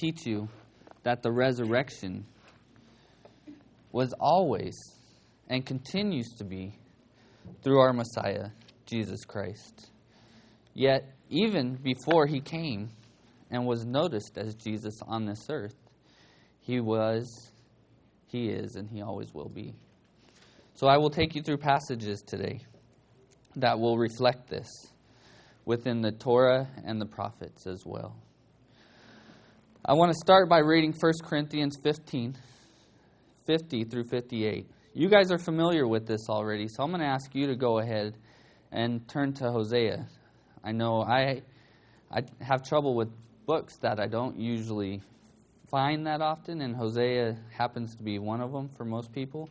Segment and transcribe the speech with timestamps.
[0.00, 0.48] teach you
[1.02, 2.24] that the resurrection
[3.92, 4.74] was always
[5.48, 6.74] and continues to be
[7.62, 8.48] through our Messiah,
[8.86, 9.90] Jesus Christ.
[10.72, 12.90] Yet, even before he came
[13.50, 15.76] and was noticed as Jesus on this earth,
[16.60, 17.52] he was,
[18.26, 19.74] he is, and he always will be.
[20.74, 22.60] So I will take you through passages today
[23.56, 24.68] that will reflect this
[25.66, 28.16] within the Torah and the prophets as well.
[29.82, 32.36] I want to start by reading 1 Corinthians 15,
[33.46, 34.68] 50 through 58.
[34.92, 37.78] You guys are familiar with this already, so I'm going to ask you to go
[37.78, 38.18] ahead
[38.72, 40.06] and turn to Hosea.
[40.62, 41.40] I know I,
[42.10, 43.08] I have trouble with
[43.46, 45.00] books that I don't usually
[45.70, 49.48] find that often, and Hosea happens to be one of them for most people.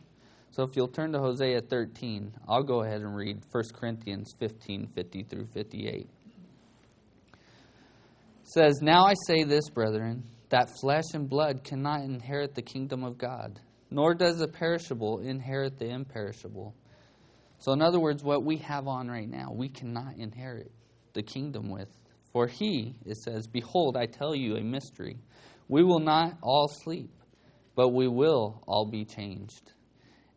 [0.52, 4.90] So if you'll turn to Hosea 13, I'll go ahead and read 1 Corinthians 15
[4.94, 6.08] 50 through 58
[8.44, 13.18] says, Now I say this, brethren, that flesh and blood cannot inherit the kingdom of
[13.18, 16.74] God, nor does the perishable inherit the imperishable.
[17.58, 20.72] So, in other words, what we have on right now, we cannot inherit
[21.12, 21.88] the kingdom with.
[22.32, 25.18] For he, it says, Behold, I tell you a mystery.
[25.68, 27.10] We will not all sleep,
[27.74, 29.72] but we will all be changed.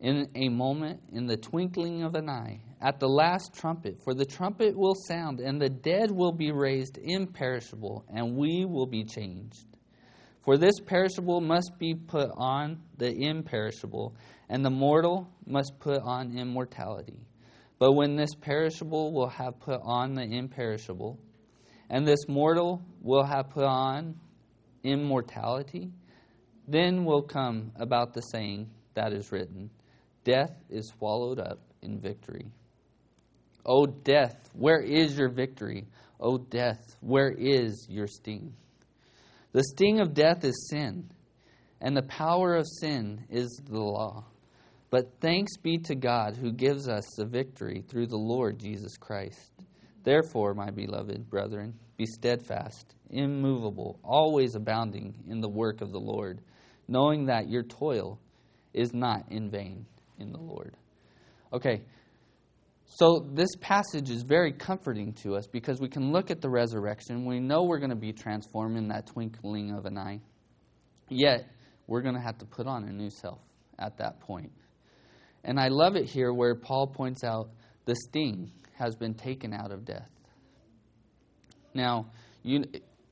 [0.04, 4.26] In a moment, in the twinkling of an eye, at the last trumpet, for the
[4.26, 9.64] trumpet will sound, and the dead will be raised imperishable, and we will be changed.
[10.42, 14.14] For this perishable must be put on the imperishable,
[14.50, 17.26] and the mortal must put on immortality.
[17.78, 21.18] But when this perishable will have put on the imperishable,
[21.88, 24.20] and this mortal will have put on
[24.82, 25.92] immortality,
[26.68, 29.70] then will come about the saying that is written
[30.24, 32.46] Death is swallowed up in victory.
[33.66, 35.86] O death, where is your victory?
[36.18, 38.54] O death, where is your sting?
[39.52, 41.10] The sting of death is sin,
[41.80, 44.24] and the power of sin is the law.
[44.90, 49.52] But thanks be to God who gives us the victory through the Lord Jesus Christ.
[50.04, 56.40] Therefore, my beloved brethren, be steadfast, immovable, always abounding in the work of the Lord,
[56.88, 58.18] knowing that your toil
[58.72, 59.86] is not in vain
[60.18, 60.76] in the Lord.
[61.52, 61.82] Okay,
[62.86, 67.24] so, this passage is very comforting to us because we can look at the resurrection.
[67.24, 70.20] We know we're going to be transformed in that twinkling of an eye.
[71.08, 71.48] Yet,
[71.88, 73.40] we're going to have to put on a new self
[73.80, 74.52] at that point.
[75.42, 77.50] And I love it here where Paul points out
[77.84, 80.08] the sting has been taken out of death.
[81.74, 82.06] Now,
[82.44, 82.62] you,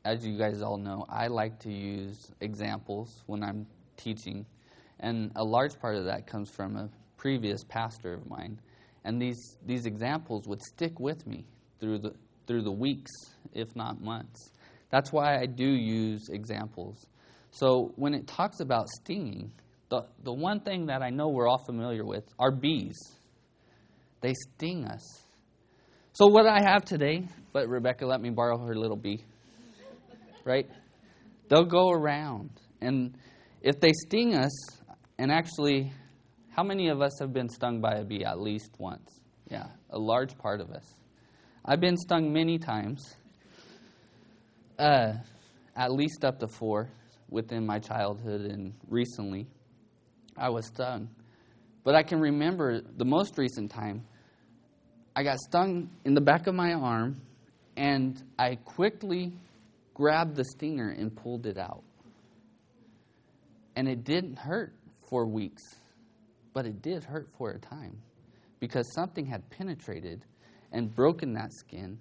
[0.05, 4.47] as you guys all know, I like to use examples when I'm teaching.
[5.03, 8.59] And a large part of that comes from a previous pastor of mine
[9.05, 11.45] and these, these examples would stick with me
[11.81, 12.15] through the,
[12.47, 13.11] through the weeks,
[13.53, 14.51] if not months.
[14.91, 17.07] That's why I do use examples.
[17.51, 19.53] So when it talks about stinging,
[19.89, 22.97] the, the one thing that I know we're all familiar with are bees.
[24.21, 25.03] They sting us.
[26.13, 29.25] So what I have today, but Rebecca let me borrow her little bee,
[30.45, 30.69] right?
[31.49, 32.51] They'll go around.
[32.81, 33.17] And
[33.63, 34.53] if they sting us,
[35.19, 35.93] and actually
[36.51, 39.21] how many of us have been stung by a bee at least once?
[39.51, 40.85] Yeah, a large part of us.
[41.65, 43.17] I've been stung many times,
[44.79, 45.15] uh,
[45.77, 46.89] at least up to four
[47.31, 49.47] within my childhood and recently.
[50.37, 51.09] I was stung.
[51.85, 54.05] But I can remember the most recent time
[55.15, 57.21] I got stung in the back of my arm
[57.77, 59.33] and I quickly
[59.95, 61.83] grabbed the stinger and pulled it out.
[63.77, 64.73] And it didn't hurt
[65.13, 65.63] for weeks.
[66.55, 67.99] But it did hurt for a time
[68.61, 70.25] because something had penetrated
[70.73, 71.99] and broken that skin,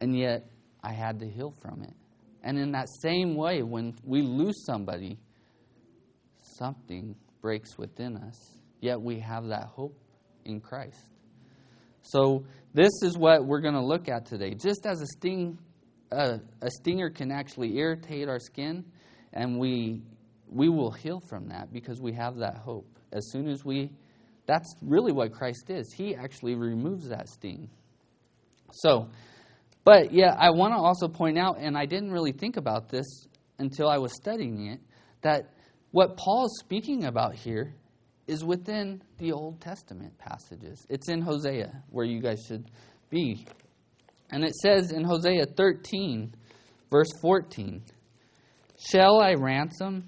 [0.00, 0.50] and yet
[0.82, 1.94] I had to heal from it.
[2.42, 5.18] And in that same way, when we lose somebody,
[6.42, 9.96] something breaks within us, yet we have that hope
[10.44, 11.06] in Christ.
[12.02, 12.44] So,
[12.74, 14.54] this is what we're going to look at today.
[14.54, 15.58] Just as a sting,
[16.10, 18.84] uh, a stinger can actually irritate our skin,
[19.32, 20.02] and we
[20.50, 23.90] we will heal from that because we have that hope as soon as we,
[24.46, 25.92] that's really what Christ is.
[25.92, 27.68] He actually removes that sting.
[28.72, 29.08] So,
[29.84, 33.06] but yeah, I want to also point out, and I didn't really think about this
[33.58, 34.80] until I was studying it,
[35.22, 35.54] that
[35.92, 37.74] what Paul's speaking about here
[38.26, 40.84] is within the Old Testament passages.
[40.88, 42.68] It's in Hosea, where you guys should
[43.08, 43.46] be.
[44.30, 46.34] And it says in Hosea 13,
[46.90, 47.82] verse 14,
[48.78, 50.04] Shall I ransom?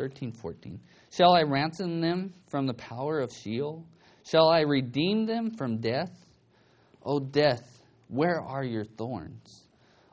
[0.00, 0.80] Wait, 13, 14.
[1.10, 3.84] Shall I ransom them from the power of Sheol?
[4.24, 6.10] Shall I redeem them from death?
[7.04, 9.66] O death, where are your thorns?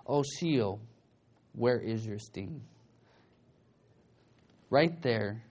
[0.05, 0.79] O Sheol,
[1.53, 2.61] where is your sting?
[4.69, 5.43] Right there.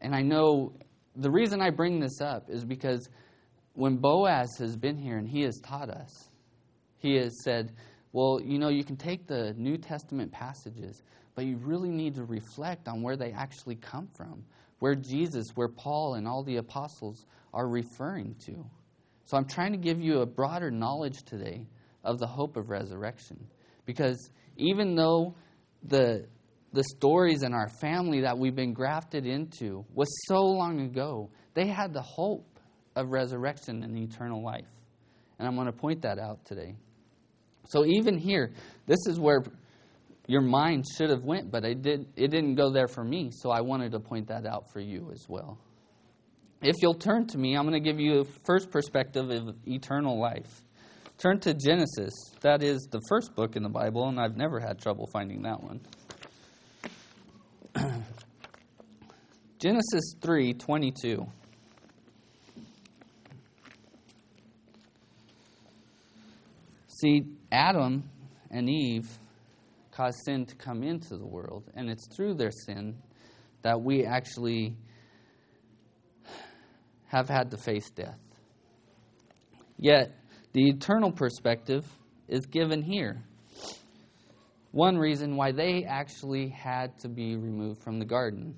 [0.00, 0.72] And I know
[1.16, 3.08] the reason I bring this up is because
[3.74, 6.28] when Boaz has been here and he has taught us,
[6.98, 7.72] he has said,
[8.12, 11.02] well, you know, you can take the New Testament passages,
[11.34, 14.44] but you really need to reflect on where they actually come from,
[14.78, 18.64] where Jesus, where Paul, and all the apostles are referring to.
[19.26, 21.66] So I'm trying to give you a broader knowledge today
[22.02, 23.46] of the hope of resurrection.
[23.86, 25.34] Because even though
[25.84, 26.26] the,
[26.72, 31.66] the stories in our family that we've been grafted into was so long ago, they
[31.66, 32.46] had the hope
[32.96, 34.66] of resurrection and eternal life.
[35.38, 36.74] And I'm going to point that out today.
[37.68, 38.50] So even here,
[38.86, 39.44] this is where
[40.30, 43.50] your mind should have went, but it did it didn't go there for me, so
[43.50, 45.58] I wanted to point that out for you as well.
[46.62, 50.20] If you'll turn to me, I'm going to give you a first perspective of eternal
[50.20, 50.62] life.
[51.18, 52.12] Turn to Genesis.
[52.42, 55.60] That is the first book in the Bible, and I've never had trouble finding that
[55.64, 55.80] one.
[59.58, 61.28] Genesis 3:22.
[66.86, 68.08] See, Adam
[68.52, 69.08] and Eve
[70.00, 72.96] caused sin to come into the world, and it's through their sin
[73.60, 74.74] that we actually
[77.08, 78.18] have had to face death.
[79.76, 80.16] Yet,
[80.54, 81.84] the eternal perspective
[82.28, 83.22] is given here.
[84.70, 88.56] One reason why they actually had to be removed from the garden.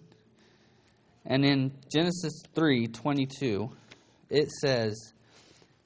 [1.27, 3.69] And in Genesis 3:22,
[4.31, 5.13] it says,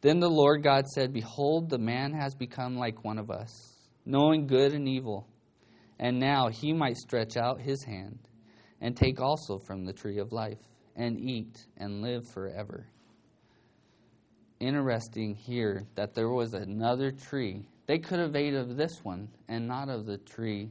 [0.02, 3.50] "Then the Lord God said, behold, the man has become like one of us,
[4.04, 5.26] knowing good and evil.
[5.98, 8.18] And now he might stretch out his hand
[8.80, 10.58] and take also from the tree of life
[10.94, 12.86] and eat and live forever.
[14.60, 17.66] Interesting here that there was another tree.
[17.86, 20.70] They could have ate of this one and not of the tree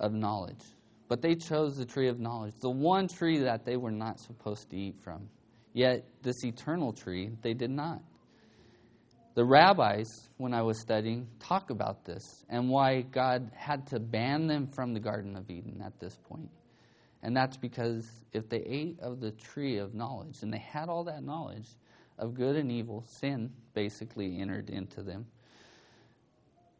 [0.00, 0.62] of knowledge.
[1.08, 4.70] But they chose the tree of knowledge, the one tree that they were not supposed
[4.70, 5.28] to eat from.
[5.72, 8.00] Yet, this eternal tree, they did not.
[9.34, 14.46] The rabbis, when I was studying, talk about this and why God had to ban
[14.46, 16.50] them from the Garden of Eden at this point.
[17.22, 21.04] And that's because if they ate of the tree of knowledge, and they had all
[21.04, 21.66] that knowledge
[22.18, 25.26] of good and evil, sin basically entered into them,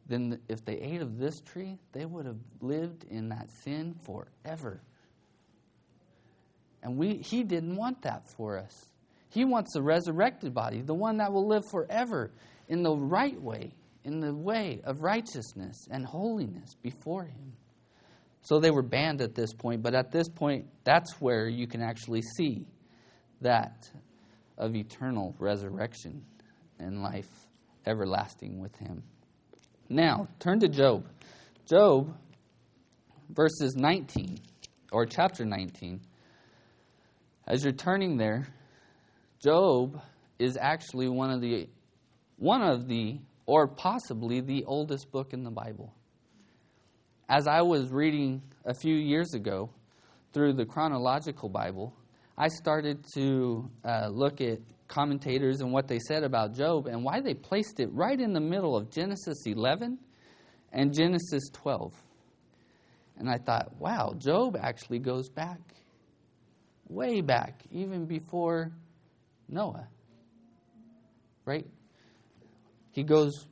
[0.07, 4.83] then if they ate of this tree, they would have lived in that sin forever.
[6.83, 8.94] And we, he didn't want that for us.
[9.35, 12.31] He wants a resurrected body, the one that will live forever
[12.69, 17.53] in the right way, in the way of righteousness and holiness before him.
[18.43, 21.83] So they were banned at this point, but at this point, that's where you can
[21.83, 22.65] actually see
[23.41, 23.91] that
[24.57, 26.25] of eternal resurrection
[26.79, 27.29] and life
[27.87, 29.03] everlasting with him.
[29.89, 31.09] Now, turn to Job.
[31.67, 32.17] Job,
[33.31, 34.39] verses 19,
[34.93, 36.01] or chapter 19.
[37.49, 38.47] As you're turning there,
[39.44, 40.00] Job
[40.38, 41.69] is actually one of the
[42.37, 45.93] one of the or possibly the oldest book in the Bible
[47.29, 49.70] as I was reading a few years ago
[50.32, 51.94] through the chronological Bible,
[52.37, 54.58] I started to uh, look at
[54.88, 58.40] commentators and what they said about Job and why they placed it right in the
[58.40, 59.99] middle of Genesis 11
[60.73, 61.94] and Genesis 12.
[63.17, 65.61] And I thought, wow, Job actually goes back,
[66.88, 68.73] way back, even before
[69.49, 69.89] Noah.
[71.45, 71.67] Right?
[72.91, 73.47] He goes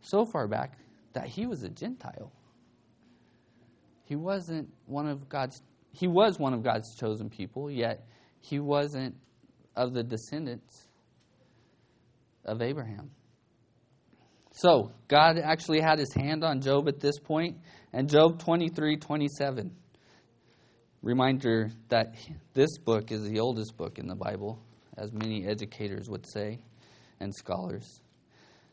[0.00, 0.78] so far back
[1.12, 2.32] that he was a Gentile.
[4.04, 5.60] He wasn't one of God's
[5.94, 8.04] he was one of God's chosen people, yet
[8.40, 9.14] he wasn't
[9.76, 10.88] of the descendants
[12.44, 13.10] of Abraham.
[14.50, 17.58] So, God actually had his hand on Job at this point,
[17.92, 19.72] and Job 23 27.
[21.02, 22.14] Reminder that
[22.54, 24.62] this book is the oldest book in the Bible,
[24.96, 26.58] as many educators would say
[27.20, 28.00] and scholars.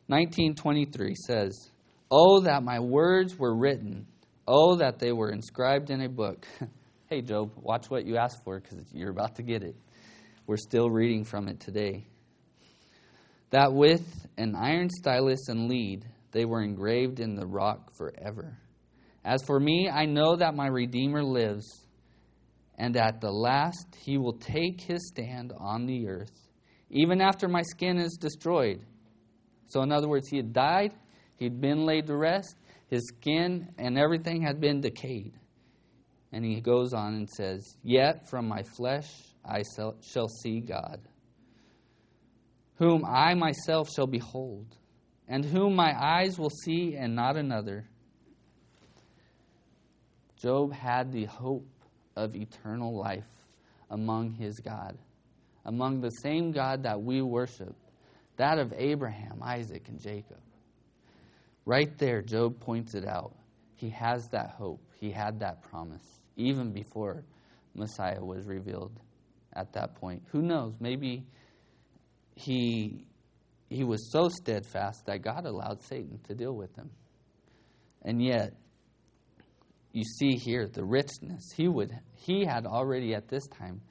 [0.08, 1.70] 1923 says,
[2.10, 4.08] Oh, that my words were written
[4.48, 6.46] Oh, that they were inscribed in a book.
[7.10, 9.76] hey, Job, watch what you asked for because you're about to get it.
[10.48, 12.06] We're still reading from it today.
[13.52, 14.04] That with
[14.38, 18.58] an iron stylus and lead, they were engraved in the rock forever.
[19.24, 21.66] As for me, I know that my Redeemer lives,
[22.82, 26.50] and at the last he will take his stand on the earth,
[26.90, 28.82] even after my skin is destroyed.
[29.68, 30.92] So, in other words, he had died,
[31.38, 32.56] he'd been laid to rest,
[32.88, 35.34] his skin and everything had been decayed.
[36.32, 39.08] And he goes on and says, Yet from my flesh
[39.46, 39.62] I
[40.02, 41.02] shall see God,
[42.78, 44.76] whom I myself shall behold,
[45.28, 47.88] and whom my eyes will see and not another.
[50.42, 51.68] Job had the hope
[52.16, 53.28] of eternal life
[53.90, 54.98] among his God,
[55.66, 57.76] among the same God that we worship,
[58.38, 60.40] that of Abraham, Isaac, and Jacob.
[61.66, 63.36] Right there, Job points it out.
[63.76, 66.04] He has that hope, he had that promise,
[66.36, 67.24] even before
[67.76, 68.92] Messiah was revealed
[69.54, 70.24] at that point.
[70.32, 70.74] Who knows?
[70.80, 71.26] Maybe
[72.36, 73.06] he,
[73.70, 76.90] he was so steadfast that God allowed Satan to deal with him.
[78.04, 78.54] And yet,
[79.94, 81.52] you see here the richness.
[81.56, 83.82] He would he had already at this time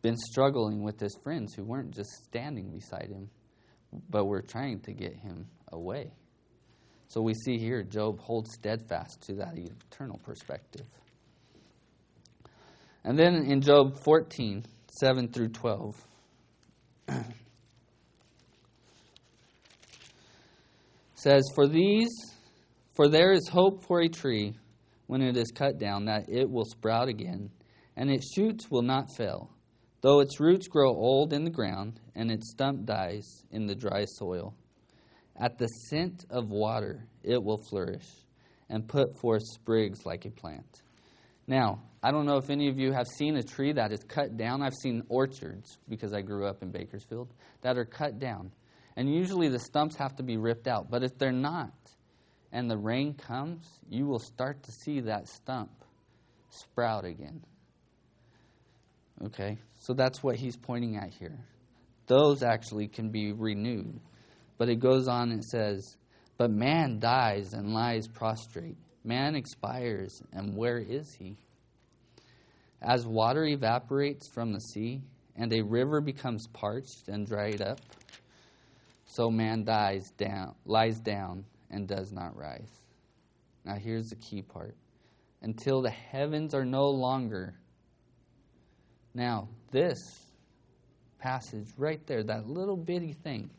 [0.00, 3.30] been struggling with his friends who weren't just standing beside him,
[4.10, 6.12] but were trying to get him away.
[7.08, 10.86] So we see here Job holds steadfast to that eternal perspective.
[13.04, 14.64] And then in Job 14,
[15.00, 16.06] 7 through 12.
[21.14, 22.10] says, For these,
[22.94, 24.54] for there is hope for a tree
[25.06, 27.50] when it is cut down, that it will sprout again,
[27.96, 29.50] and its shoots will not fail,
[30.00, 34.04] though its roots grow old in the ground, and its stump dies in the dry
[34.04, 34.54] soil.
[35.36, 38.06] At the scent of water it will flourish,
[38.68, 40.82] and put forth sprigs like a plant.
[41.46, 44.36] Now, I don't know if any of you have seen a tree that is cut
[44.36, 44.62] down.
[44.62, 48.52] I've seen orchards, because I grew up in Bakersfield, that are cut down.
[48.96, 50.90] And usually the stumps have to be ripped out.
[50.90, 51.72] But if they're not,
[52.52, 55.70] and the rain comes, you will start to see that stump
[56.50, 57.42] sprout again.
[59.24, 59.58] Okay?
[59.80, 61.38] So that's what he's pointing at here.
[62.06, 64.00] Those actually can be renewed.
[64.58, 65.96] But it goes on and says,
[66.36, 68.76] But man dies and lies prostrate.
[69.02, 71.36] Man expires, and where is he?
[72.80, 75.00] As water evaporates from the sea,
[75.36, 77.80] and a river becomes parched and dried up,
[79.06, 82.70] so man dies down, lies down and does not rise.
[83.64, 84.76] Now here's the key part.
[85.40, 87.54] Until the heavens are no longer.
[89.14, 89.98] Now, this
[91.18, 93.50] passage right there, that little bitty thing,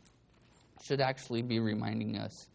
[0.82, 2.48] should actually be reminding us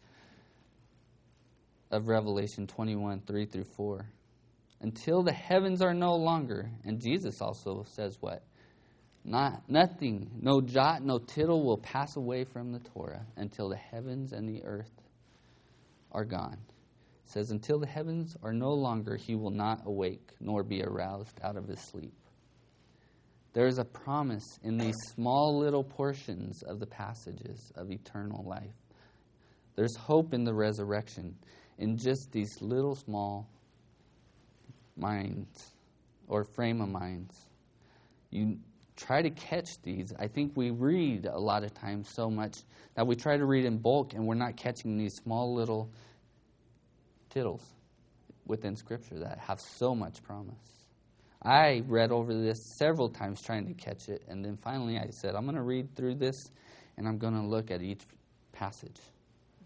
[1.91, 4.05] of Revelation 21 3 through 4.
[4.81, 6.69] Until the heavens are no longer.
[6.85, 8.43] And Jesus also says what?
[9.25, 14.31] Not, nothing, no jot, no tittle will pass away from the Torah until the heavens
[14.31, 14.91] and the earth
[16.11, 16.57] are gone.
[17.25, 21.39] It says, Until the heavens are no longer, he will not awake nor be aroused
[21.43, 22.13] out of his sleep.
[23.53, 28.75] There is a promise in these small little portions of the passages of eternal life.
[29.75, 31.35] There's hope in the resurrection
[31.77, 33.49] in just these little small
[34.95, 35.71] minds
[36.27, 37.35] or frame of minds.
[38.29, 38.59] You
[38.99, 40.13] try to catch these.
[40.19, 42.57] I think we read a lot of times so much
[42.95, 45.89] that we try to read in bulk and we're not catching these small little
[47.29, 47.63] tittles
[48.45, 50.55] within Scripture that have so much promise.
[51.41, 55.35] I read over this several times trying to catch it, and then finally I said,
[55.35, 56.35] I'm going to read through this
[56.97, 58.01] and I'm going to look at each
[58.51, 58.97] passage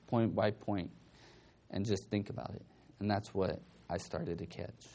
[0.08, 0.92] point by point
[1.72, 2.62] and just think about it.
[3.00, 3.60] And that's what
[3.90, 4.86] I started to catch.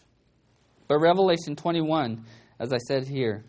[0.86, 2.24] But Revelation 21,
[2.60, 3.44] as I said here,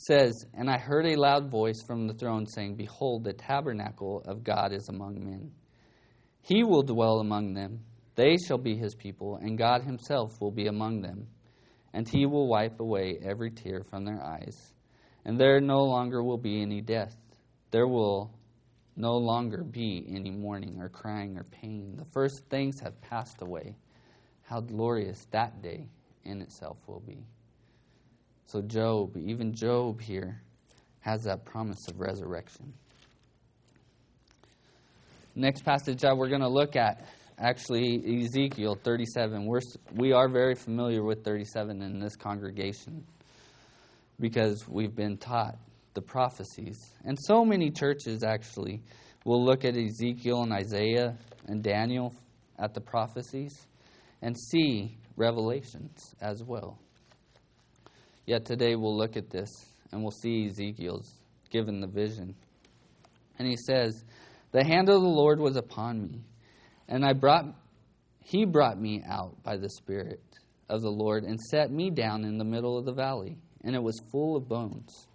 [0.00, 4.42] says, And I heard a loud voice from the throne saying, Behold, the tabernacle of
[4.42, 5.50] God is among men.
[6.40, 7.80] He will dwell among them.
[8.14, 11.26] They shall be his people, and God himself will be among them.
[11.92, 14.72] And he will wipe away every tear from their eyes.
[15.26, 17.14] And there no longer will be any death.
[17.70, 18.32] There will
[18.96, 21.96] no longer be any mourning or crying or pain.
[21.96, 23.76] The first things have passed away.
[24.44, 25.90] How glorious that day
[26.24, 27.26] in itself will be.
[28.50, 30.42] So, Job, even Job here,
[31.02, 32.72] has that promise of resurrection.
[35.36, 37.06] Next passage that we're going to look at,
[37.38, 39.46] actually, Ezekiel 37.
[39.46, 39.60] We're,
[39.94, 43.06] we are very familiar with 37 in this congregation
[44.18, 45.56] because we've been taught
[45.94, 46.76] the prophecies.
[47.04, 48.82] And so many churches actually
[49.24, 51.16] will look at Ezekiel and Isaiah
[51.46, 52.16] and Daniel
[52.58, 53.68] at the prophecies
[54.22, 56.80] and see revelations as well.
[58.30, 59.50] Yet today we'll look at this
[59.90, 61.18] and we'll see Ezekiel's
[61.50, 62.36] given the vision.
[63.36, 64.04] And he says,
[64.52, 66.22] The hand of the Lord was upon me,
[66.86, 67.46] and I brought
[68.22, 70.20] he brought me out by the Spirit
[70.68, 73.82] of the Lord and set me down in the middle of the valley, and it
[73.82, 75.08] was full of bones.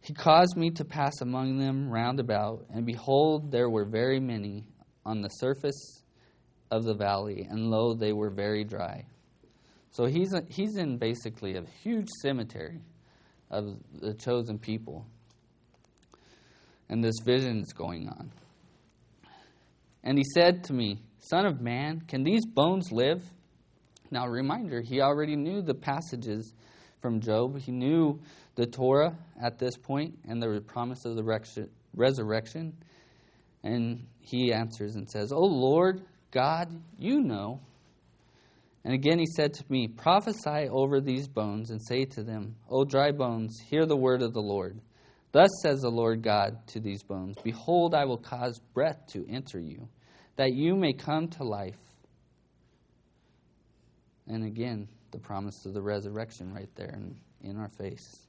[0.00, 4.66] He caused me to pass among them round about, and behold, there were very many
[5.06, 6.02] on the surface
[6.72, 9.04] of the valley, and lo, they were very dry.
[9.98, 12.78] So he's, a, he's in basically a huge cemetery
[13.50, 15.04] of the chosen people.
[16.88, 18.30] And this vision is going on.
[20.04, 23.24] And he said to me, Son of man, can these bones live?
[24.12, 26.52] Now, reminder, he already knew the passages
[27.02, 27.58] from Job.
[27.58, 28.20] He knew
[28.54, 31.24] the Torah at this point and the promise of the
[31.92, 32.72] resurrection.
[33.64, 37.62] And he answers and says, O Lord God, you know.
[38.84, 42.84] And again he said to me, Prophesy over these bones and say to them, O
[42.84, 44.80] dry bones, hear the word of the Lord.
[45.32, 49.60] Thus says the Lord God to these bones Behold, I will cause breath to enter
[49.60, 49.88] you,
[50.36, 51.76] that you may come to life.
[54.26, 58.26] And again, the promise of the resurrection right there in, in our face.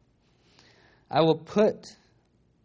[1.12, 1.88] I will put,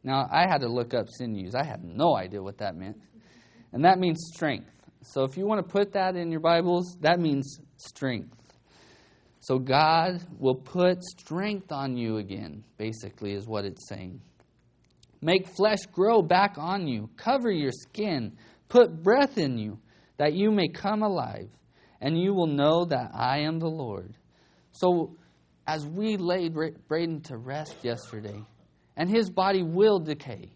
[0.02, 1.54] now I had to look up sinews.
[1.54, 3.00] I had no idea what that meant.
[3.72, 4.70] And that means strength.
[5.02, 8.36] So if you want to put that in your Bibles, that means strength.
[9.40, 14.20] So God will put strength on you again, basically, is what it's saying.
[15.20, 18.36] Make flesh grow back on you, cover your skin,
[18.68, 19.78] put breath in you,
[20.16, 21.50] that you may come alive,
[22.00, 24.14] and you will know that I am the Lord.
[24.72, 25.16] So,
[25.66, 26.54] as we laid
[26.88, 28.42] Braden to rest yesterday,
[28.96, 30.50] and his body will decay,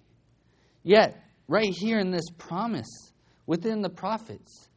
[0.82, 3.12] yet, right here in this promise
[3.46, 4.68] within the prophets,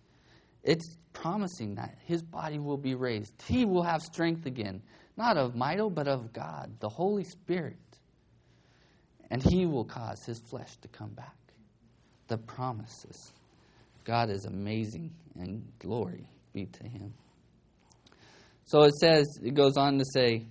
[0.64, 3.34] it's promising that his body will be raised.
[3.48, 4.82] He will have strength again,
[5.18, 7.78] not of Michael, but of God, the Holy Spirit.
[9.30, 11.36] And he will cause his flesh to come back.
[12.28, 13.32] The promises.
[14.04, 17.14] God is amazing, and glory be to him.
[18.66, 20.46] So it says, it goes on to say,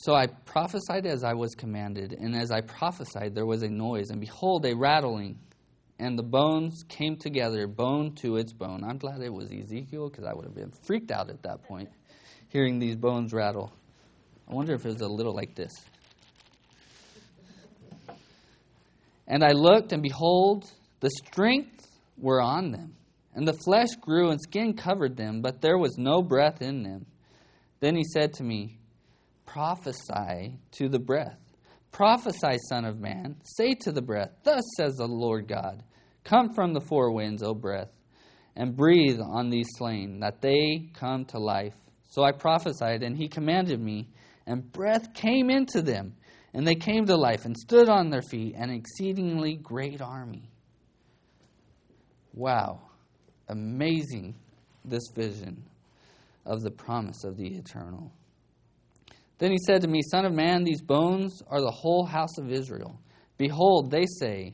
[0.00, 4.10] So I prophesied as I was commanded, and as I prophesied, there was a noise,
[4.10, 5.38] and behold, a rattling
[5.98, 8.84] and the bones came together, bone to its bone.
[8.84, 11.88] I'm glad it was Ezekiel because I would have been freaked out at that point,
[12.48, 13.72] hearing these bones rattle.
[14.48, 15.72] I wonder if it was a little like this.
[19.26, 21.86] And I looked, and behold, the strength
[22.16, 22.94] were on them,
[23.34, 27.06] and the flesh grew, and skin covered them, but there was no breath in them.
[27.80, 28.78] Then he said to me,
[29.44, 31.38] Prophesy to the breath
[31.90, 35.82] Prophesy, Son of Man, say to the breath, Thus says the Lord God
[36.28, 37.88] Come from the four winds, O breath,
[38.54, 41.72] and breathe on these slain, that they come to life.
[42.10, 44.08] So I prophesied, and he commanded me,
[44.46, 46.16] and breath came into them,
[46.52, 50.50] and they came to life, and stood on their feet, an exceedingly great army.
[52.34, 52.82] Wow.
[53.48, 54.34] Amazing,
[54.84, 55.64] this vision
[56.44, 58.12] of the promise of the eternal.
[59.38, 62.52] Then he said to me, Son of man, these bones are the whole house of
[62.52, 63.00] Israel.
[63.38, 64.52] Behold, they say,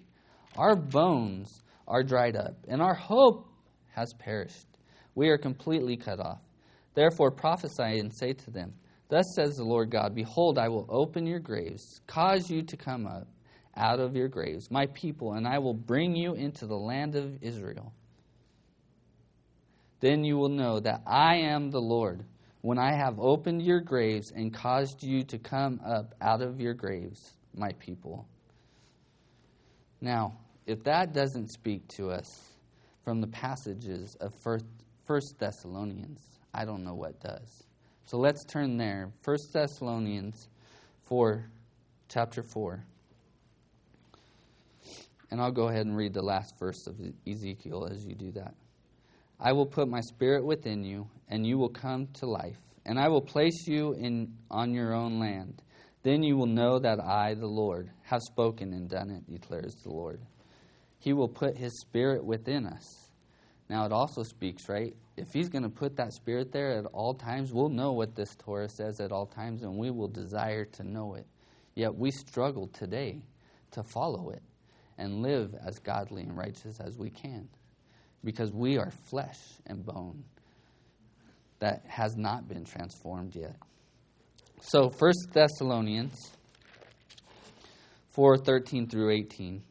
[0.56, 1.48] Our bones
[1.86, 3.48] are dried up, and our hope
[3.94, 4.66] has perished.
[5.14, 6.40] We are completely cut off.
[6.94, 8.72] Therefore prophesy and say to them,
[9.08, 13.06] Thus says the Lord God, Behold, I will open your graves, cause you to come
[13.06, 13.28] up
[13.76, 17.42] out of your graves, my people, and I will bring you into the land of
[17.42, 17.92] Israel.
[20.00, 22.24] Then you will know that I am the Lord
[22.60, 26.74] when I have opened your graves and caused you to come up out of your
[26.74, 28.26] graves, my people.
[30.00, 32.54] Now, if that doesn't speak to us
[33.04, 34.32] from the passages of
[35.06, 36.20] First Thessalonians,
[36.54, 37.64] I don't know what does.
[38.06, 39.10] So let's turn there.
[39.22, 40.48] First Thessalonians
[41.04, 41.44] 4,
[42.08, 42.84] chapter 4.
[45.30, 48.54] And I'll go ahead and read the last verse of Ezekiel as you do that.
[49.40, 53.08] I will put my spirit within you, and you will come to life, and I
[53.08, 55.60] will place you in on your own land.
[56.04, 59.90] Then you will know that I, the Lord, have spoken and done it, declares the
[59.90, 60.20] Lord.
[61.04, 63.10] He will put his spirit within us.
[63.68, 64.96] Now it also speaks, right?
[65.18, 68.34] If he's going to put that spirit there at all times, we'll know what this
[68.36, 71.26] Torah says at all times, and we will desire to know it.
[71.74, 73.20] Yet we struggle today
[73.72, 74.40] to follow it
[74.96, 77.50] and live as godly and righteous as we can
[78.24, 80.24] because we are flesh and bone
[81.58, 83.56] that has not been transformed yet.
[84.62, 86.16] So 1 Thessalonians
[88.16, 89.62] 4:13 through 18.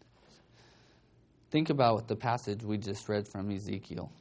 [1.53, 4.11] Think about the passage we just read from Ezekiel.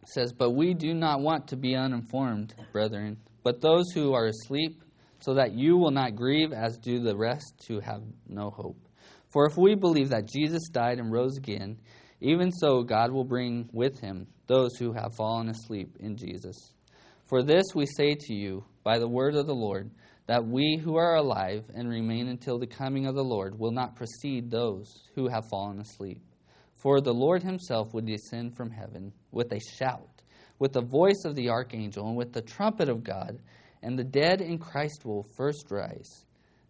[0.00, 4.24] It says, "But we do not want to be uninformed, brethren, but those who are
[4.24, 4.82] asleep,
[5.20, 8.78] so that you will not grieve as do the rest who have no hope.
[9.28, 11.76] For if we believe that Jesus died and rose again,
[12.22, 16.56] even so, God will bring with him those who have fallen asleep in Jesus.
[17.26, 19.90] For this we say to you by the word of the Lord,
[20.28, 23.96] that we who are alive and remain until the coming of the Lord will not
[23.96, 26.22] precede those who have fallen asleep.
[26.78, 30.22] For the Lord himself will descend from heaven with a shout,
[30.60, 33.40] with the voice of the archangel, and with the trumpet of God,
[33.82, 36.24] and the dead in Christ will first rise.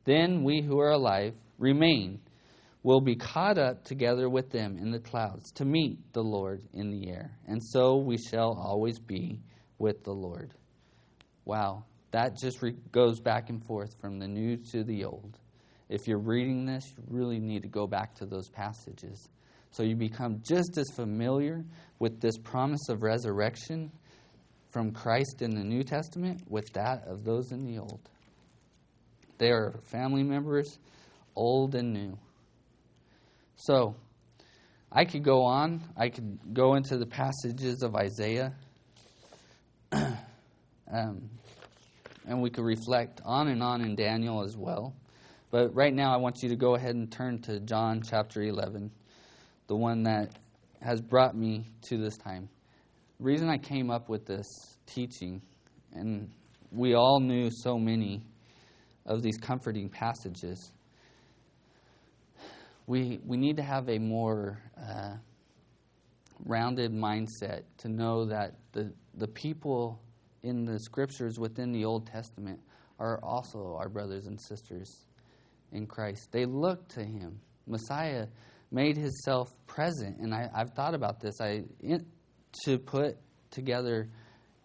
[0.04, 2.20] Then we who are alive remain
[2.82, 6.90] will be caught up together with them in the clouds to meet the Lord in
[6.90, 7.36] the air.
[7.46, 9.40] And so we shall always be
[9.78, 10.54] with the Lord.
[11.44, 15.38] Wow, that just re- goes back and forth from the new to the old.
[15.90, 19.28] If you're reading this, you really need to go back to those passages.
[19.70, 21.64] So you become just as familiar
[21.98, 23.90] with this promise of resurrection
[24.70, 28.00] from Christ in the New Testament with that of those in the Old.
[29.38, 30.78] They are family members,
[31.36, 32.18] old and new.
[33.56, 33.94] So,
[34.90, 35.82] I could go on.
[35.96, 38.52] I could go into the passages of Isaiah.
[39.92, 41.30] um,
[42.26, 44.94] and we could reflect on and on in Daniel as well.
[45.50, 48.90] But right now, I want you to go ahead and turn to John chapter 11,
[49.68, 50.38] the one that
[50.80, 52.48] has brought me to this time.
[53.18, 54.46] The reason I came up with this
[54.86, 55.42] teaching,
[55.92, 56.30] and
[56.72, 58.22] we all knew so many
[59.06, 60.72] of these comforting passages,
[62.86, 65.14] we, we need to have a more uh,
[66.46, 70.00] rounded mindset to know that the, the people
[70.42, 72.60] in the scriptures within the Old Testament
[72.98, 75.06] are also our brothers and sisters
[75.72, 76.32] in Christ.
[76.32, 77.40] They look to Him.
[77.66, 78.26] Messiah
[78.70, 81.40] made Himself present, and I, have thought about this.
[81.40, 82.06] I in,
[82.64, 83.16] to put
[83.50, 84.08] together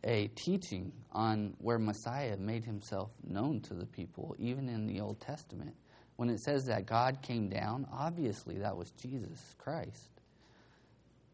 [0.03, 5.19] a teaching on where Messiah made Himself known to the people, even in the Old
[5.19, 5.75] Testament.
[6.15, 10.09] When it says that God came down, obviously that was Jesus Christ.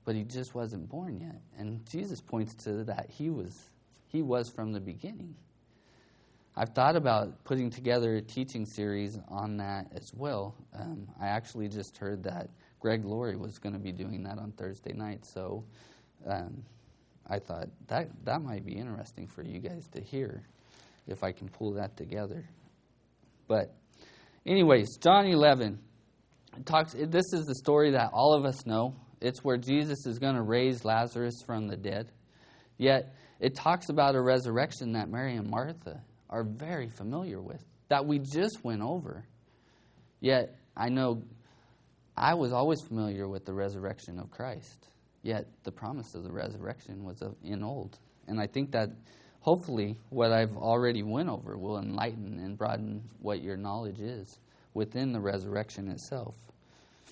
[0.06, 1.42] But he just wasn't born yet.
[1.58, 3.70] And Jesus points to that he was
[4.08, 5.36] he was from the beginning.
[6.56, 10.56] I've thought about putting together a teaching series on that as well.
[10.78, 14.52] Um, I actually just heard that Greg Laurie was going to be doing that on
[14.54, 15.64] Thursday night, so
[16.28, 16.64] um,
[17.28, 20.44] I thought that that might be interesting for you guys to hear
[21.08, 22.46] if I can pull that together.
[23.48, 23.74] But
[24.46, 25.80] Anyways, John 11
[26.66, 26.94] talks.
[26.94, 28.96] This is the story that all of us know.
[29.22, 32.12] It's where Jesus is going to raise Lazarus from the dead.
[32.78, 38.06] Yet it talks about a resurrection that Mary and Martha are very familiar with, that
[38.06, 39.26] we just went over.
[40.20, 41.24] Yet I know
[42.16, 44.88] I was always familiar with the resurrection of Christ.
[45.24, 48.90] Yet the promise of the resurrection was in old, and I think that
[49.42, 54.40] hopefully what I've already went over will enlighten and broaden what your knowledge is
[54.74, 56.36] within the resurrection itself.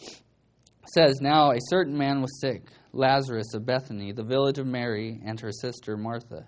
[0.02, 5.20] It says, Now a certain man was sick, Lazarus of Bethany, the village of Mary
[5.26, 6.46] and her sister Martha.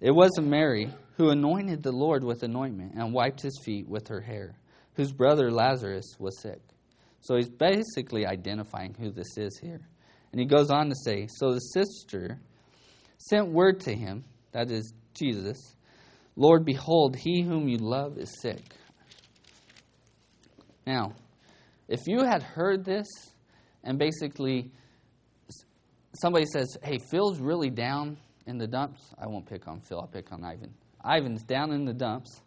[0.00, 4.20] It wasn't Mary who anointed the Lord with anointment and wiped his feet with her
[4.20, 4.54] hair,
[4.94, 6.60] whose brother Lazarus was sick.
[7.20, 9.80] So he's basically identifying who this is here.
[10.32, 12.38] And he goes on to say, So the sister
[13.18, 15.76] sent word to him, that is Jesus,
[16.36, 18.62] Lord, behold, he whom you love is sick.
[20.86, 21.14] Now,
[21.88, 23.06] if you had heard this
[23.82, 24.70] and basically
[26.20, 30.06] somebody says, hey, Phil's really down in the dumps, I won't pick on Phil, I'll
[30.06, 30.74] pick on Ivan.
[31.06, 32.40] Ivan's down in the dumps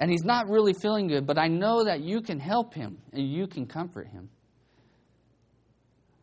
[0.00, 3.30] and he's not really feeling good, but I know that you can help him and
[3.30, 4.30] you can comfort him.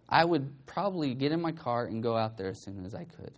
[0.10, 3.03] I would probably get in my car and go out there as soon as I
[3.03, 3.38] could.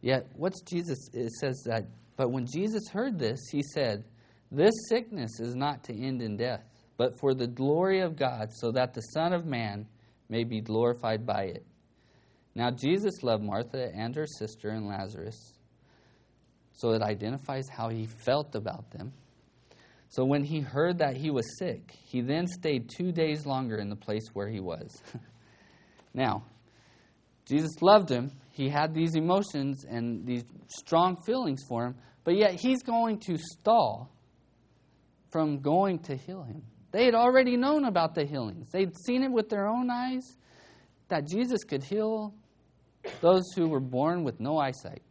[0.00, 0.98] Yet, what's Jesus?
[1.12, 1.84] It says that,
[2.16, 4.04] but when Jesus heard this, he said,
[4.50, 6.64] This sickness is not to end in death,
[6.96, 9.86] but for the glory of God, so that the Son of Man
[10.28, 11.64] may be glorified by it.
[12.56, 15.52] Now, Jesus loved Martha and her sister and Lazarus,
[16.78, 19.12] so it identifies how he felt about them.
[20.10, 23.90] So, when he heard that he was sick, he then stayed two days longer in
[23.90, 25.02] the place where he was.
[26.14, 26.44] now,
[27.46, 28.30] Jesus loved him.
[28.52, 33.36] He had these emotions and these strong feelings for him, but yet he's going to
[33.36, 34.08] stall
[35.30, 36.62] from going to heal him.
[36.92, 40.22] They had already known about the healings, they'd seen it with their own eyes
[41.08, 42.34] that Jesus could heal
[43.20, 45.02] those who were born with no eyesight.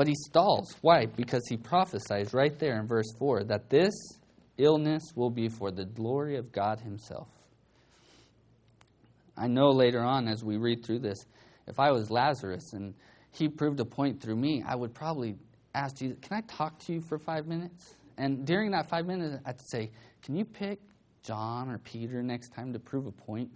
[0.00, 0.74] But he stalls.
[0.80, 1.04] Why?
[1.04, 3.92] Because he prophesies right there in verse 4 that this
[4.56, 7.28] illness will be for the glory of God Himself.
[9.36, 11.18] I know later on as we read through this,
[11.66, 12.94] if I was Lazarus and
[13.30, 15.36] he proved a point through me, I would probably
[15.74, 17.94] ask Jesus, Can I talk to you for five minutes?
[18.16, 19.90] And during that five minutes, I'd say,
[20.22, 20.80] Can you pick
[21.24, 23.50] John or Peter next time to prove a point?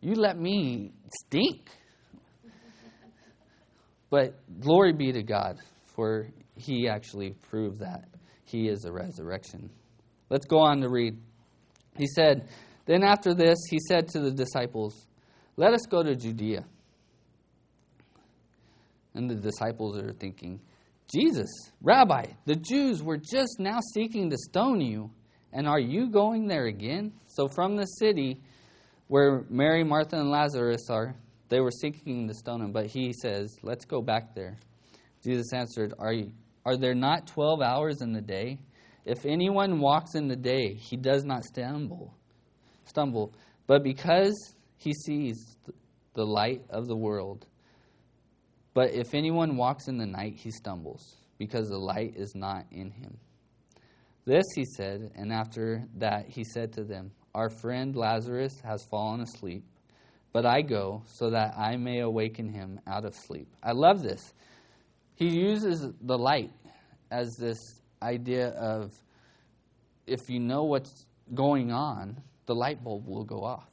[0.00, 0.92] You let me
[1.26, 1.68] stink.
[4.14, 8.04] But glory be to God, for he actually proved that
[8.44, 9.70] he is a resurrection.
[10.30, 11.18] Let's go on to read.
[11.98, 12.48] He said,
[12.86, 15.08] then after this, he said to the disciples,
[15.56, 16.64] Let us go to Judea.
[19.14, 20.60] And the disciples are thinking,
[21.12, 21.50] Jesus,
[21.82, 25.10] Rabbi, the Jews were just now seeking to stone you,
[25.52, 27.14] And are you going there again?
[27.26, 28.38] So from the city
[29.08, 31.16] where Mary, Martha, and Lazarus are,
[31.54, 32.72] they were seeking to stone him.
[32.72, 34.58] But he says, Let's go back there.
[35.22, 36.32] Jesus answered, Are, you,
[36.64, 38.58] are there not 12 hours in the day?
[39.04, 42.12] If anyone walks in the day, he does not stumble,
[42.86, 43.34] stumble,
[43.68, 44.34] but because
[44.78, 45.56] he sees
[46.14, 47.46] the light of the world.
[48.72, 52.90] But if anyone walks in the night, he stumbles, because the light is not in
[52.90, 53.16] him.
[54.24, 59.20] This he said, and after that he said to them, Our friend Lazarus has fallen
[59.20, 59.64] asleep,
[60.34, 63.46] but I go so that I may awaken him out of sleep.
[63.62, 64.34] I love this.
[65.14, 66.50] He uses the light
[67.12, 67.56] as this
[68.02, 68.92] idea of
[70.08, 73.70] if you know what's going on, the light bulb will go off.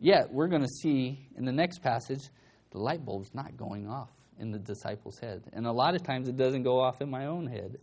[0.00, 2.28] Yet, we're going to see in the next passage,
[2.72, 5.42] the light bulb's not going off in the disciples' head.
[5.54, 7.78] And a lot of times it doesn't go off in my own head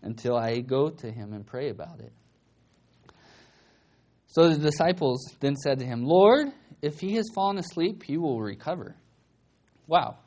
[0.00, 2.12] until I go to him and pray about it.
[4.28, 6.48] So the disciples then said to him, Lord,
[6.82, 8.94] if he has fallen asleep, he will recover.
[9.86, 10.18] Wow.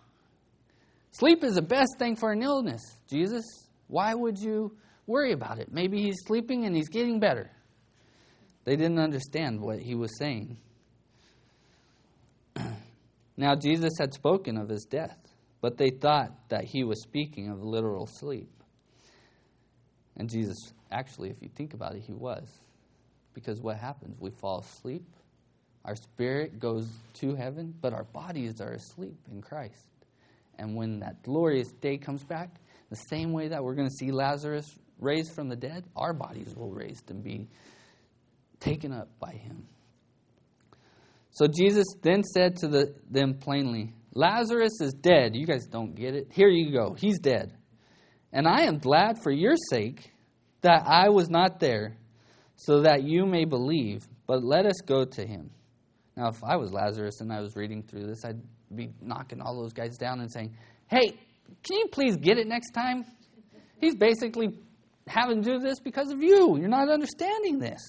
[1.12, 3.46] Sleep is the best thing for an illness, Jesus.
[3.88, 5.72] Why would you worry about it?
[5.72, 7.52] Maybe he's sleeping and he's getting better.
[8.64, 10.58] They didn't understand what he was saying.
[13.38, 15.18] now, Jesus had spoken of his death,
[15.62, 18.50] but they thought that he was speaking of literal sleep.
[20.16, 20.58] And Jesus,
[20.92, 22.48] actually, if you think about it, he was.
[23.42, 24.18] Because what happens?
[24.20, 25.04] We fall asleep,
[25.84, 29.88] our spirit goes to heaven, but our bodies are asleep in Christ.
[30.60, 32.50] And when that glorious day comes back,
[32.90, 36.54] the same way that we're going to see Lazarus raised from the dead, our bodies
[36.56, 37.48] will raise and be
[38.60, 39.66] taken up by him.
[41.32, 45.36] So Jesus then said to the, them plainly, Lazarus is dead.
[45.36, 46.28] You guys don't get it.
[46.32, 46.94] Here you go.
[46.94, 47.54] He's dead.
[48.34, 50.12] And I am glad for your sake
[50.62, 51.98] that I was not there,
[52.66, 54.08] so that you may believe.
[54.28, 55.50] But let us go to him.
[56.16, 58.42] Now, if I was Lazarus and I was reading through this, I'd
[58.74, 60.56] be knocking all those guys down and saying,
[60.88, 61.18] Hey,
[61.64, 63.06] can you please get it next time?
[63.80, 64.60] He's basically
[65.08, 66.58] having to do this because of you.
[66.58, 67.82] You're not understanding this.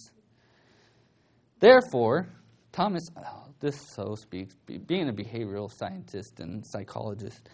[1.61, 2.29] Therefore,
[2.73, 4.55] Thomas, oh, this so speaks,
[4.87, 7.49] being a behavioral scientist and psychologist,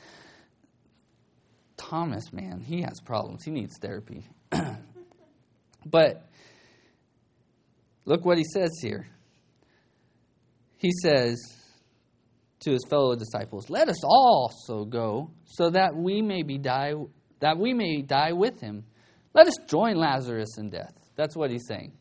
[1.76, 3.44] Thomas, man, he has problems.
[3.44, 4.24] He needs therapy.
[5.86, 6.28] but
[8.08, 9.06] look what he says here.
[10.78, 11.36] He says
[12.60, 16.94] to his fellow disciples, "Let us also go, so that we may be die
[17.40, 18.84] that we may die with him.
[19.34, 21.92] Let us join Lazarus in death." That's what he's saying.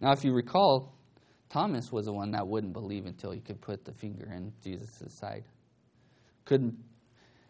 [0.00, 0.92] Now, if you recall,
[1.48, 5.16] Thomas was the one that wouldn't believe until he could put the finger in Jesus'
[5.18, 5.44] side.
[6.44, 6.76] Couldn't,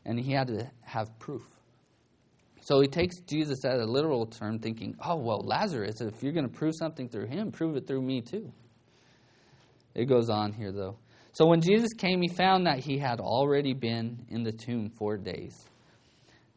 [0.04, 1.44] and he had to have proof.
[2.66, 6.48] So he takes Jesus as a literal term, thinking, oh, well, Lazarus, if you're going
[6.48, 8.50] to prove something through him, prove it through me too.
[9.94, 10.96] It goes on here, though.
[11.33, 15.16] So when Jesus came, he found that he had already been in the tomb four
[15.16, 15.64] days.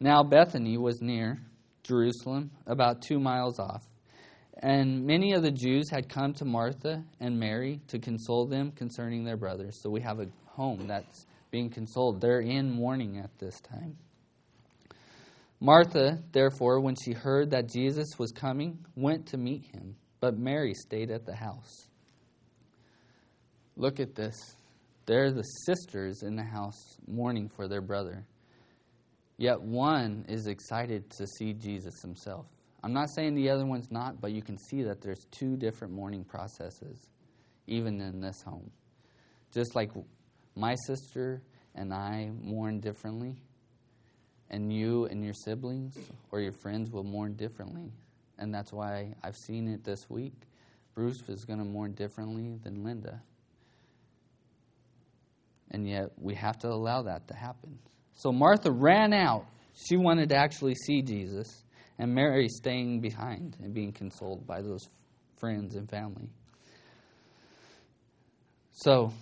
[0.00, 1.38] Now Bethany was near
[1.84, 3.86] Jerusalem, about two miles off.
[4.64, 9.22] And many of the Jews had come to Martha and Mary to console them concerning
[9.22, 9.78] their brothers.
[9.80, 12.20] So we have a home that's being consoled.
[12.20, 13.96] They're in mourning at this time.
[15.60, 20.72] Martha, therefore, when she heard that Jesus was coming, went to meet him, but Mary
[20.72, 21.88] stayed at the house.
[23.76, 24.56] Look at this.
[25.04, 28.26] They're the sisters in the house mourning for their brother.
[29.36, 32.46] Yet one is excited to see Jesus himself.
[32.82, 35.92] I'm not saying the other one's not, but you can see that there's two different
[35.92, 36.98] mourning processes,
[37.66, 38.70] even in this home.
[39.52, 39.90] Just like
[40.54, 41.42] my sister
[41.74, 43.42] and I mourn differently,
[44.50, 45.96] and you and your siblings
[46.30, 47.92] or your friends will mourn differently.
[48.38, 50.34] And that's why I've seen it this week.
[50.94, 53.22] Bruce is going to mourn differently than Linda.
[55.70, 57.78] And yet we have to allow that to happen.
[58.14, 59.46] So Martha ran out.
[59.74, 61.64] She wanted to actually see Jesus,
[61.98, 64.88] and Mary staying behind and being consoled by those
[65.38, 66.28] friends and family.
[68.72, 69.12] So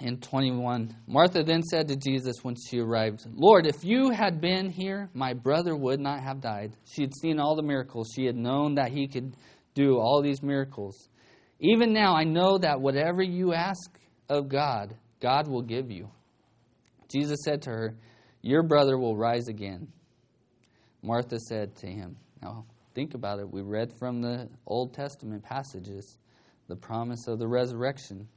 [0.00, 0.94] in 21.
[1.06, 5.32] Martha then said to Jesus when she arrived, Lord, if you had been here, my
[5.32, 6.76] brother would not have died.
[6.84, 8.10] She had seen all the miracles.
[8.14, 9.36] She had known that he could
[9.74, 11.08] do all these miracles.
[11.60, 16.10] Even now, I know that whatever you ask of God, God will give you.
[17.08, 17.96] Jesus said to her,
[18.42, 19.88] Your brother will rise again.
[21.02, 23.50] Martha said to him, Now, think about it.
[23.50, 26.18] We read from the Old Testament passages
[26.68, 28.28] the promise of the resurrection.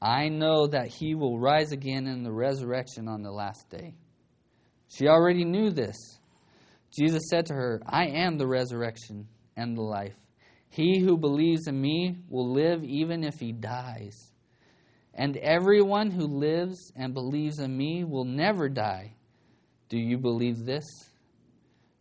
[0.00, 3.94] I know that he will rise again in the resurrection on the last day.
[4.88, 5.96] She already knew this.
[6.96, 10.14] Jesus said to her, I am the resurrection and the life.
[10.70, 14.32] He who believes in me will live even if he dies.
[15.14, 19.16] And everyone who lives and believes in me will never die.
[19.88, 20.84] Do you believe this?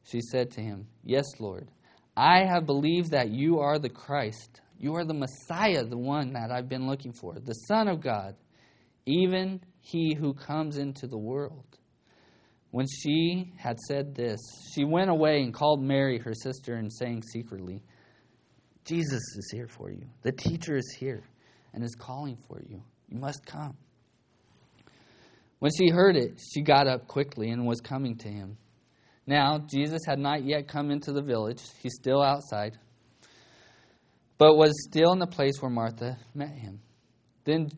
[0.04, 1.70] She said to him, Yes, Lord.
[2.16, 4.62] I have believed that you are the Christ.
[4.80, 8.36] You are the Messiah, the one that I've been looking for, the Son of God,
[9.06, 11.66] even he who comes into the world.
[12.72, 14.40] When she had said this,
[14.74, 17.82] she went away and called Mary, her sister, and saying secretly,
[18.86, 20.06] Jesus is here for you.
[20.22, 21.24] The teacher is here
[21.74, 22.84] and is calling for you.
[23.10, 23.78] You must come.
[25.60, 28.58] When she heard it, she got up quickly and was coming to him.
[29.26, 31.62] Now, Jesus had not yet come into the village.
[31.82, 32.78] He's still outside,
[34.38, 36.80] but was still in the place where Martha met him.
[37.44, 37.70] Then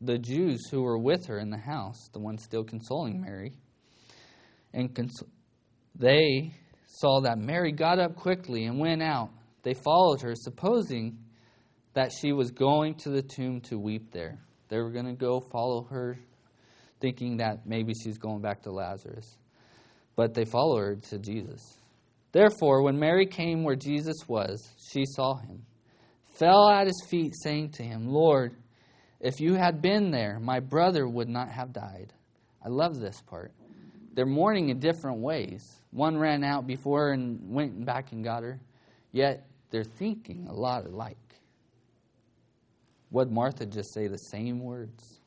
[0.00, 3.52] the Jews who were with her in the house, the ones still consoling Mary,
[4.72, 5.22] and cons-
[5.94, 6.52] they
[6.86, 9.30] saw that Mary got up quickly and went out.
[9.62, 11.18] They followed her, supposing
[11.94, 14.38] that she was going to the tomb to weep there.
[14.68, 16.18] They were going to go follow her,
[17.00, 19.36] thinking that maybe she's going back to Lazarus.
[20.14, 21.78] But they followed her to Jesus.
[22.32, 25.64] Therefore, when Mary came where Jesus was, she saw him,
[26.38, 28.54] fell at his feet, saying to him, Lord,
[29.20, 32.12] if you had been there, my brother would not have died.
[32.64, 33.52] I love this part.
[34.14, 35.62] They're mourning in different ways.
[35.90, 38.60] One ran out before and went back and got her,
[39.12, 41.16] yet they're thinking a lot alike.
[43.10, 45.20] Would Martha just say the same words?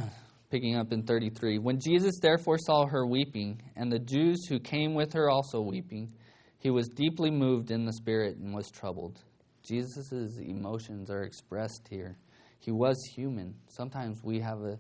[0.50, 1.58] Picking up in 33.
[1.58, 6.12] When Jesus therefore saw her weeping, and the Jews who came with her also weeping,
[6.58, 9.20] he was deeply moved in the spirit and was troubled.
[9.62, 12.16] Jesus' emotions are expressed here.
[12.60, 13.54] He was human.
[13.68, 14.78] Sometimes we have a,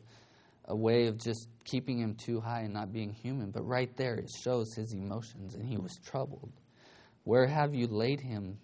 [0.66, 4.14] a way of just keeping him too high and not being human, but right there
[4.14, 6.52] it shows his emotions, and he was troubled.
[7.24, 8.58] Where have you laid him?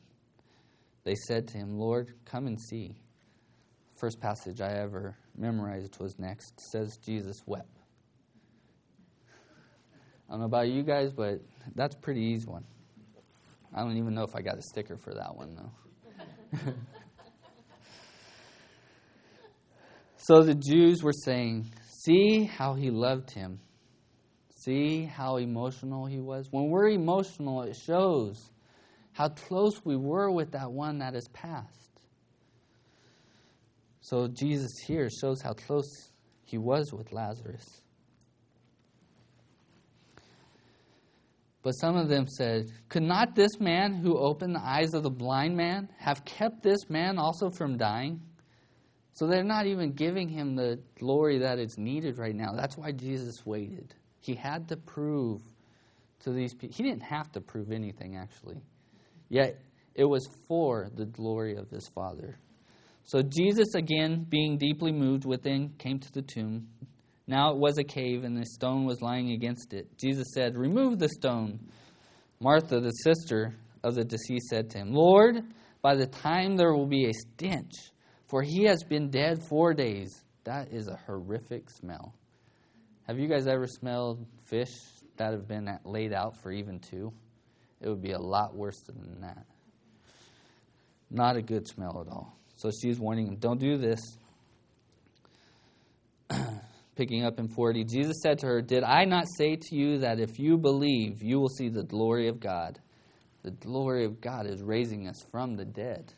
[1.04, 2.96] They said to him, Lord, come and see.
[3.96, 6.54] First passage I ever memorized was next.
[6.54, 7.78] It says Jesus wept.
[10.28, 11.40] I don't know about you guys, but
[11.74, 12.64] that's a pretty easy one.
[13.74, 15.72] I don't even know if I got a sticker for that one, though.
[20.16, 21.72] so the Jews were saying,
[22.04, 23.60] See how he loved him.
[24.64, 26.48] See how emotional he was.
[26.50, 28.50] When we're emotional, it shows
[29.12, 32.00] how close we were with that one that is past.
[34.00, 36.10] So Jesus here shows how close
[36.44, 37.82] he was with Lazarus.
[41.62, 45.10] But some of them said, Could not this man who opened the eyes of the
[45.10, 48.20] blind man have kept this man also from dying?
[49.14, 52.52] So they're not even giving him the glory that is needed right now.
[52.56, 53.94] That's why Jesus waited.
[54.20, 55.40] He had to prove
[56.20, 56.74] to these people.
[56.74, 58.60] He didn't have to prove anything, actually.
[59.28, 59.60] Yet
[59.94, 62.38] it was for the glory of his Father.
[63.04, 66.68] So Jesus, again, being deeply moved within, came to the tomb.
[67.26, 69.86] Now it was a cave, and the stone was lying against it.
[69.98, 71.60] Jesus said, Remove the stone.
[72.40, 73.54] Martha, the sister
[73.84, 75.42] of the deceased, said to him, Lord,
[75.80, 77.72] by the time there will be a stench,
[78.28, 80.24] for he has been dead four days.
[80.44, 82.14] That is a horrific smell.
[83.06, 84.72] Have you guys ever smelled fish
[85.16, 87.12] that have been laid out for even two?
[87.82, 89.44] it would be a lot worse than that.
[91.10, 92.34] Not a good smell at all.
[92.56, 94.00] So she's warning him, don't do this.
[96.94, 100.20] Picking up in 40, Jesus said to her, Did I not say to you that
[100.20, 102.78] if you believe, you will see the glory of God?
[103.42, 106.12] The glory of God is raising us from the dead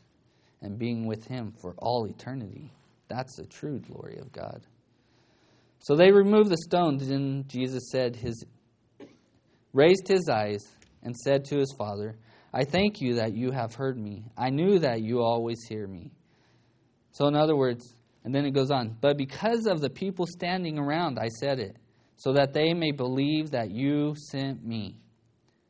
[0.60, 2.72] and being with Him for all eternity.
[3.08, 4.62] That's the true glory of God.
[5.78, 6.98] So they removed the stone.
[7.00, 8.44] and Jesus said, his,
[9.74, 10.64] raised his eyes
[11.02, 12.16] and said to his father,
[12.54, 14.24] I thank you that you have heard me.
[14.37, 16.10] I knew that you always hear me.
[17.12, 20.78] So, in other words, and then it goes on, but because of the people standing
[20.78, 21.76] around, I said it,
[22.16, 24.96] so that they may believe that you sent me.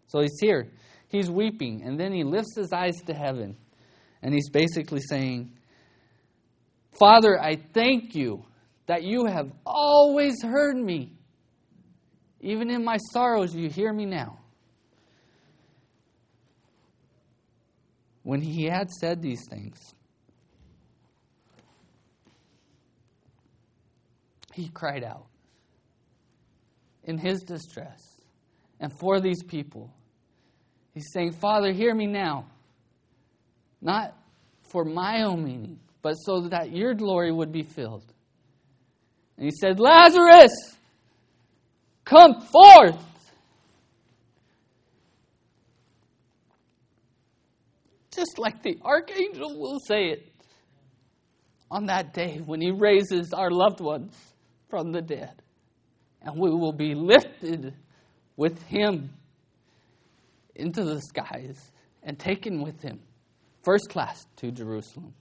[0.06, 0.70] So he's here.
[1.08, 3.56] He's weeping, and then he lifts his eyes to heaven,
[4.22, 5.52] and he's basically saying,
[6.98, 8.44] Father, I thank you
[8.86, 11.12] that you have always heard me.
[12.40, 14.38] Even in my sorrows, you hear me now.
[18.22, 19.94] When he had said these things,
[24.54, 25.26] he cried out
[27.04, 28.00] in his distress
[28.80, 29.92] and for these people.
[30.92, 32.46] He's saying, Father, hear me now.
[33.82, 34.16] Not
[34.70, 38.04] for my own meaning, but so that your glory would be filled.
[39.36, 40.52] And he said, Lazarus,
[42.04, 43.04] come forth.
[48.14, 50.32] just like the archangel will say it
[51.70, 54.14] on that day when he raises our loved ones
[54.74, 55.40] from the dead.
[56.20, 57.74] And we will be lifted
[58.36, 59.08] with him
[60.56, 61.70] into the skies
[62.02, 62.98] and taken with him,
[63.62, 65.14] first class, to Jerusalem.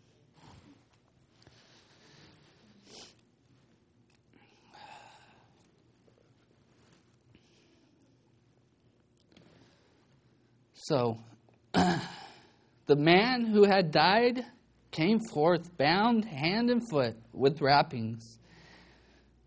[10.74, 11.20] So,
[11.74, 14.44] the man who had died
[14.90, 18.40] came forth, bound hand and foot with wrappings.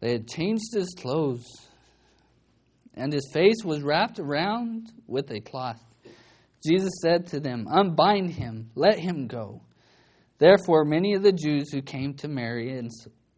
[0.00, 1.46] They had changed his clothes,
[2.94, 5.82] and his face was wrapped around with a cloth.
[6.66, 9.62] Jesus said to them, Unbind him, let him go.
[10.38, 12.90] Therefore, many of the Jews who came to Mary and,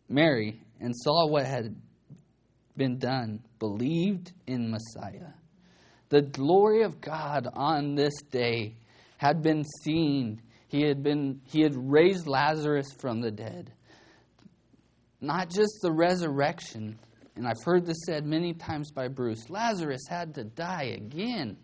[0.09, 1.77] Mary and saw what had
[2.77, 5.33] been done believed in Messiah.
[6.09, 8.77] The glory of God on this day
[9.19, 10.41] had been seen.
[10.69, 13.73] He had, been, he had raised Lazarus from the dead.
[15.21, 16.99] Not just the resurrection,
[17.35, 21.57] and I've heard this said many times by Bruce Lazarus had to die again.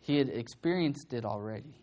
[0.00, 1.74] He had experienced it already.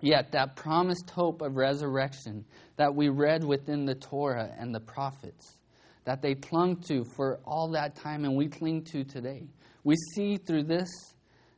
[0.00, 2.44] Yet, that promised hope of resurrection
[2.76, 5.56] that we read within the Torah and the prophets,
[6.04, 9.46] that they clung to for all that time and we cling to today,
[9.84, 10.88] we see through this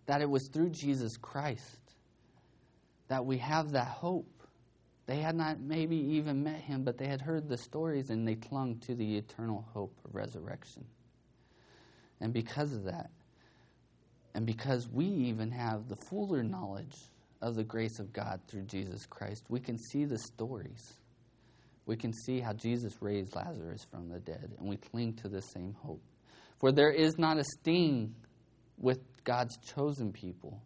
[0.07, 1.79] that it was through Jesus Christ
[3.09, 4.38] that we have that hope.
[5.09, 8.35] They had not maybe even met him, but they had heard the stories and they
[8.35, 10.85] clung to the eternal hope of resurrection.
[12.21, 13.11] And because of that,
[14.35, 16.95] and because we even have the fuller knowledge
[17.41, 20.99] of the grace of God through Jesus Christ, we can see the stories.
[21.87, 25.41] We can see how Jesus raised Lazarus from the dead, and we cling to the
[25.41, 26.03] same hope.
[26.61, 28.15] For there is not a sting
[28.77, 30.61] with God's chosen people,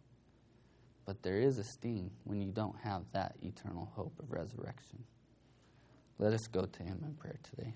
[1.05, 5.03] but there is a sting when you don't have that eternal hope of resurrection.
[6.17, 7.73] Let us go to him in prayer today.